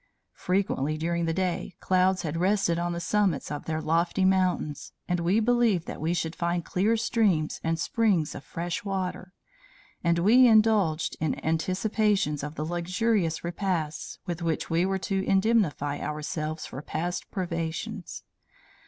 Frequently, 0.33 0.97
during 0.97 1.25
the 1.25 1.31
day, 1.31 1.75
clouds 1.79 2.23
had 2.23 2.35
rested 2.35 2.79
on 2.79 2.91
the 2.91 2.99
summits 2.99 3.51
of 3.51 3.65
their 3.65 3.79
lofty 3.79 4.25
mountains, 4.25 4.93
and 5.07 5.19
we 5.19 5.39
believed 5.39 5.85
that 5.85 6.01
we 6.01 6.11
should 6.15 6.35
find 6.35 6.65
clear 6.65 6.97
streams 6.97 7.61
and 7.63 7.77
springs 7.77 8.33
of 8.33 8.43
fresh 8.43 8.83
water; 8.83 9.31
and 10.03 10.17
we 10.17 10.47
indulged 10.47 11.15
in 11.21 11.39
anticipations 11.45 12.41
of 12.41 12.55
the 12.55 12.65
luxurious 12.65 13.43
repasts 13.43 14.17
with 14.25 14.41
which 14.41 14.71
we 14.71 14.87
were 14.87 14.97
to 14.97 15.23
indemnify 15.23 15.99
ourselves 15.99 16.65
for 16.65 16.81
past 16.81 17.29
privations. 17.29 18.23